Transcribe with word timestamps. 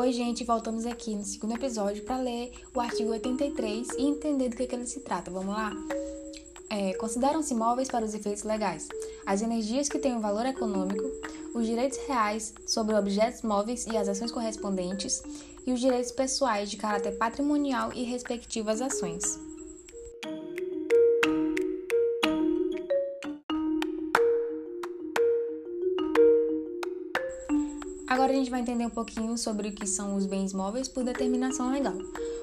Oi, 0.00 0.14
gente, 0.14 0.44
voltamos 0.44 0.86
aqui 0.86 1.14
no 1.14 1.22
segundo 1.22 1.56
episódio 1.56 2.02
para 2.04 2.16
ler 2.16 2.52
o 2.74 2.80
artigo 2.80 3.10
83 3.10 3.86
e 3.98 4.02
entender 4.04 4.48
do 4.48 4.56
que, 4.56 4.66
que 4.66 4.74
ele 4.74 4.86
se 4.86 5.00
trata. 5.00 5.30
Vamos 5.30 5.54
lá? 5.54 5.72
É, 6.70 6.94
Consideram-se 6.94 7.54
móveis 7.54 7.86
para 7.86 8.06
os 8.06 8.14
efeitos 8.14 8.42
legais 8.42 8.88
as 9.26 9.42
energias 9.42 9.90
que 9.90 9.98
têm 9.98 10.14
um 10.14 10.20
valor 10.20 10.46
econômico, 10.46 11.04
os 11.54 11.66
direitos 11.66 11.98
reais 12.08 12.54
sobre 12.66 12.94
objetos 12.94 13.42
móveis 13.42 13.86
e 13.88 13.94
as 13.94 14.08
ações 14.08 14.32
correspondentes, 14.32 15.22
e 15.66 15.72
os 15.74 15.80
direitos 15.80 16.12
pessoais 16.12 16.70
de 16.70 16.78
caráter 16.78 17.18
patrimonial 17.18 17.92
e 17.92 18.02
respectivas 18.02 18.80
ações. 18.80 19.49
Agora 28.10 28.32
a 28.32 28.34
gente 28.34 28.50
vai 28.50 28.58
entender 28.58 28.84
um 28.84 28.90
pouquinho 28.90 29.38
sobre 29.38 29.68
o 29.68 29.72
que 29.72 29.86
são 29.86 30.16
os 30.16 30.26
bens 30.26 30.52
móveis 30.52 30.88
por 30.88 31.04
determinação 31.04 31.70
legal. 31.70 31.94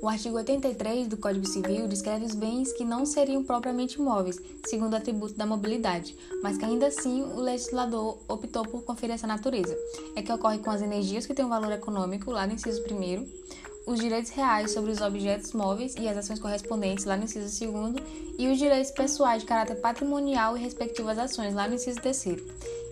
O 0.00 0.08
artigo 0.08 0.36
83 0.36 1.08
do 1.08 1.16
Código 1.16 1.44
Civil 1.48 1.88
descreve 1.88 2.24
os 2.24 2.32
bens 2.32 2.72
que 2.74 2.84
não 2.84 3.04
seriam 3.04 3.42
propriamente 3.42 4.00
móveis, 4.00 4.40
segundo 4.68 4.92
o 4.92 4.96
atributo 4.96 5.34
da 5.34 5.44
mobilidade, 5.44 6.14
mas 6.44 6.56
que 6.56 6.64
ainda 6.64 6.86
assim 6.86 7.22
o 7.22 7.40
legislador 7.40 8.20
optou 8.28 8.62
por 8.62 8.84
conferir 8.84 9.16
essa 9.16 9.26
natureza. 9.26 9.76
É 10.14 10.22
que 10.22 10.32
ocorre 10.32 10.58
com 10.58 10.70
as 10.70 10.80
energias 10.80 11.26
que 11.26 11.34
têm 11.34 11.44
um 11.44 11.48
valor 11.48 11.72
econômico, 11.72 12.30
lá 12.30 12.46
no 12.46 12.52
inciso 12.52 12.80
1, 12.88 13.26
os 13.88 13.98
direitos 13.98 14.30
reais 14.30 14.72
sobre 14.72 14.90
os 14.90 15.00
objetos 15.00 15.54
móveis 15.54 15.94
e 15.98 16.06
as 16.06 16.18
ações 16.18 16.38
correspondentes, 16.38 17.06
lá 17.06 17.16
no 17.16 17.24
inciso 17.24 17.72
2, 17.72 17.94
e 18.38 18.46
os 18.46 18.58
direitos 18.58 18.90
pessoais 18.90 19.40
de 19.40 19.48
caráter 19.48 19.76
patrimonial 19.76 20.58
e 20.58 20.60
respectivas 20.60 21.18
ações, 21.18 21.54
lá 21.54 21.66
no 21.66 21.76
inciso 21.76 21.98
3. 21.98 22.36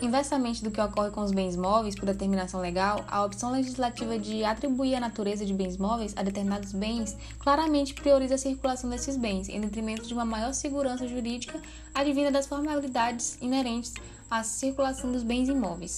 Inversamente 0.00 0.64
do 0.64 0.70
que 0.70 0.80
ocorre 0.80 1.10
com 1.10 1.20
os 1.20 1.30
bens 1.30 1.56
móveis 1.56 1.94
por 1.94 2.06
determinação 2.06 2.60
legal, 2.60 3.04
a 3.06 3.22
opção 3.22 3.52
legislativa 3.52 4.18
de 4.18 4.42
atribuir 4.44 4.94
a 4.94 5.00
natureza 5.00 5.44
de 5.44 5.52
bens 5.52 5.76
móveis 5.76 6.14
a 6.16 6.22
determinados 6.22 6.72
bens 6.72 7.14
claramente 7.38 7.92
prioriza 7.92 8.36
a 8.36 8.38
circulação 8.38 8.88
desses 8.88 9.18
bens, 9.18 9.50
em 9.50 9.60
detrimento 9.60 10.06
de 10.06 10.14
uma 10.14 10.24
maior 10.24 10.54
segurança 10.54 11.06
jurídica 11.06 11.60
advinda 11.94 12.30
das 12.30 12.46
formalidades 12.46 13.36
inerentes 13.42 13.92
à 14.30 14.42
circulação 14.42 15.12
dos 15.12 15.22
bens 15.22 15.50
imóveis. 15.50 15.96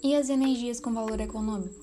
E 0.00 0.14
as 0.14 0.30
energias 0.30 0.78
com 0.78 0.92
valor 0.94 1.20
econômico? 1.20 1.74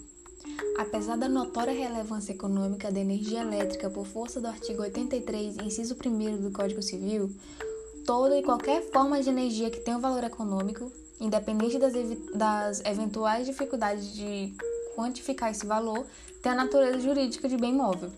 Apesar 0.78 1.18
da 1.18 1.28
notória 1.28 1.74
relevância 1.74 2.32
econômica 2.32 2.90
da 2.90 3.00
energia 3.00 3.42
elétrica 3.42 3.90
por 3.90 4.06
força 4.06 4.40
do 4.40 4.48
artigo 4.48 4.82
83, 4.82 5.58
inciso 5.58 5.96
1 5.96 6.38
do 6.38 6.52
Código 6.52 6.82
Civil, 6.82 7.30
toda 8.06 8.38
e 8.38 8.44
qualquer 8.44 8.90
forma 8.90 9.22
de 9.22 9.30
energia 9.30 9.70
que 9.70 9.82
tenha 9.82 9.98
um 9.98 10.02
valor 10.02 10.24
econômico, 10.24 10.90
independente 11.20 11.78
das, 11.78 11.94
das 12.34 12.86
eventuais 12.86 13.46
dificuldades 13.46 14.14
de 14.16 14.54
quantificar 14.96 15.52
esse 15.52 15.66
valor, 15.66 16.06
tem 16.42 16.54
a 16.54 16.56
natureza 16.56 17.00
jurídica 17.02 17.50
de 17.50 17.58
bem 17.58 17.74
móvel. 17.74 18.12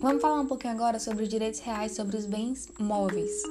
Vamos 0.00 0.22
falar 0.22 0.40
um 0.40 0.46
pouquinho 0.46 0.72
agora 0.72 0.98
sobre 0.98 1.24
os 1.24 1.28
direitos 1.28 1.60
reais 1.60 1.92
sobre 1.92 2.16
os 2.16 2.24
bens 2.24 2.70
móveis. 2.78 3.42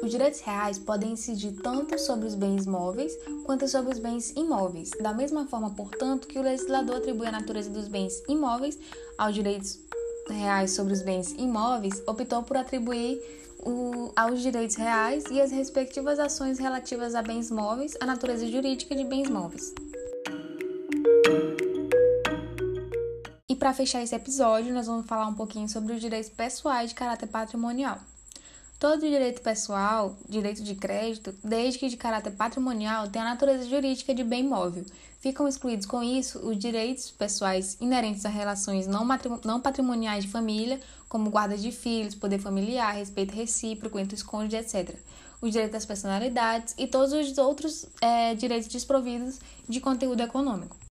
Os 0.00 0.12
direitos 0.12 0.38
reais 0.40 0.78
podem 0.78 1.10
incidir 1.12 1.60
tanto 1.60 1.98
sobre 1.98 2.28
os 2.28 2.36
bens 2.36 2.66
móveis 2.66 3.12
quanto 3.44 3.66
sobre 3.66 3.92
os 3.92 3.98
bens 3.98 4.30
imóveis, 4.36 4.90
da 5.00 5.12
mesma 5.12 5.44
forma, 5.46 5.70
portanto, 5.70 6.28
que 6.28 6.38
o 6.38 6.42
legislador 6.42 6.98
atribui 6.98 7.26
a 7.26 7.32
natureza 7.32 7.68
dos 7.68 7.88
bens 7.88 8.22
imóveis 8.28 8.78
aos 9.18 9.34
direitos 9.34 9.80
reais 10.28 10.70
sobre 10.70 10.92
os 10.92 11.02
bens 11.02 11.32
imóveis, 11.32 12.00
optou 12.06 12.44
por 12.44 12.56
atribuir 12.56 13.20
o, 13.58 14.12
aos 14.14 14.40
direitos 14.40 14.76
reais 14.76 15.24
e 15.32 15.40
as 15.40 15.50
respectivas 15.50 16.20
ações 16.20 16.60
relativas 16.60 17.16
a 17.16 17.22
bens 17.22 17.50
móveis 17.50 17.96
a 18.00 18.06
natureza 18.06 18.46
jurídica 18.46 18.94
de 18.94 19.02
bens 19.02 19.28
móveis. 19.28 19.74
Para 23.62 23.72
fechar 23.72 24.02
esse 24.02 24.12
episódio, 24.12 24.74
nós 24.74 24.88
vamos 24.88 25.06
falar 25.06 25.28
um 25.28 25.34
pouquinho 25.34 25.68
sobre 25.68 25.92
os 25.92 26.00
direitos 26.00 26.28
pessoais 26.28 26.88
de 26.88 26.96
caráter 26.96 27.28
patrimonial. 27.28 27.96
Todo 28.76 28.98
direito 29.02 29.40
pessoal, 29.40 30.16
direito 30.28 30.64
de 30.64 30.74
crédito, 30.74 31.32
desde 31.44 31.78
que 31.78 31.88
de 31.88 31.96
caráter 31.96 32.32
patrimonial, 32.32 33.06
tem 33.06 33.22
a 33.22 33.26
natureza 33.26 33.70
jurídica 33.70 34.12
de 34.12 34.24
bem 34.24 34.42
móvel. 34.42 34.84
Ficam 35.20 35.46
excluídos 35.46 35.86
com 35.86 36.02
isso 36.02 36.40
os 36.40 36.58
direitos 36.58 37.12
pessoais 37.12 37.76
inerentes 37.80 38.26
a 38.26 38.28
relações 38.28 38.88
não, 38.88 39.60
patrimoniais 39.60 40.24
de 40.24 40.30
família, 40.32 40.80
como 41.08 41.30
guarda 41.30 41.56
de 41.56 41.70
filhos, 41.70 42.16
poder 42.16 42.40
familiar, 42.40 42.96
respeito 42.96 43.32
recíproco 43.32 43.96
entre 43.96 44.16
os 44.16 44.24
cônjuges, 44.24 44.74
etc. 44.74 44.96
Os 45.40 45.52
direitos 45.52 45.74
das 45.74 45.86
personalidades 45.86 46.74
e 46.76 46.88
todos 46.88 47.12
os 47.12 47.38
outros 47.38 47.86
é, 48.00 48.34
direitos 48.34 48.66
desprovidos 48.66 49.38
de 49.68 49.78
conteúdo 49.78 50.20
econômico. 50.20 50.76